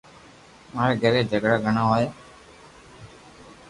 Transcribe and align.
ماري 0.73 0.93
گھري 1.03 1.21
جھگڙا 1.31 1.57
گڻا 1.65 1.83
ھوئي 1.89 2.01
ھي 2.05 2.09